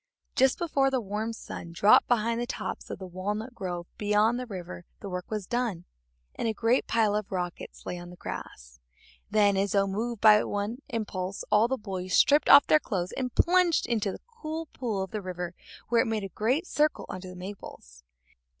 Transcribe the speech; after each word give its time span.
Just 0.35 0.57
before 0.57 0.89
the 0.89 0.99
warm 0.99 1.31
sun 1.31 1.73
dropped 1.73 2.07
behind 2.07 2.41
the 2.41 2.47
tops 2.47 2.89
of 2.89 2.97
the 2.97 3.05
walnut 3.05 3.53
grove 3.53 3.85
beyond 3.99 4.39
the 4.39 4.47
river 4.47 4.83
the 4.99 5.09
work 5.09 5.29
was 5.29 5.45
done, 5.45 5.85
and 6.33 6.47
a 6.47 6.55
great 6.55 6.87
pile 6.87 7.15
of 7.15 7.31
rockets 7.31 7.85
lay 7.85 7.99
on 7.99 8.09
the 8.09 8.15
grass. 8.15 8.79
Then, 9.29 9.55
as 9.55 9.73
though 9.73 9.85
moved 9.85 10.19
by 10.19 10.43
one 10.43 10.79
impulse, 10.89 11.43
all 11.51 11.67
the 11.67 11.77
boys 11.77 12.15
stripped 12.15 12.49
off 12.49 12.65
their 12.65 12.79
clothes 12.79 13.11
and 13.11 13.35
plunged 13.35 13.85
into 13.85 14.11
the 14.11 14.21
cool 14.25 14.65
pool 14.73 15.03
of 15.03 15.11
the 15.11 15.21
river 15.21 15.53
where 15.89 16.01
it 16.01 16.07
made 16.07 16.23
a 16.23 16.29
great 16.29 16.65
circle 16.65 17.05
under 17.07 17.27
the 17.29 17.35
maples. 17.35 18.03